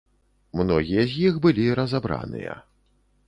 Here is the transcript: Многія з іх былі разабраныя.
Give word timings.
Многія 0.59 1.03
з 1.11 1.27
іх 1.27 1.37
былі 1.45 1.65
разабраныя. 1.79 2.57